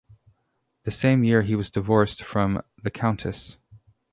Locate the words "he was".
1.43-1.69